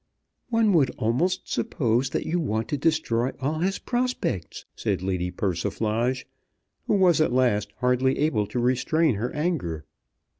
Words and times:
"One 0.49 0.73
would 0.73 0.89
almost 0.97 1.47
suppose 1.47 2.09
that 2.09 2.25
you 2.25 2.39
want 2.39 2.67
to 2.69 2.75
destroy 2.77 3.33
all 3.39 3.59
his 3.59 3.77
prospects," 3.77 4.65
said 4.75 5.03
Lady 5.03 5.29
Persiflage, 5.29 6.25
who 6.87 6.95
was 6.95 7.21
at 7.21 7.31
last 7.31 7.71
hardly 7.81 8.17
able 8.17 8.47
to 8.47 8.57
restrain 8.59 9.13
her 9.17 9.31
anger. 9.35 9.85